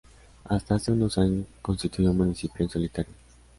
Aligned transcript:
Hasta 0.45 0.73
hace 0.73 0.91
unos 0.91 1.19
años 1.19 1.45
constituyó 1.61 2.11
municipio 2.11 2.63
en 2.63 2.69
solitario. 2.71 3.13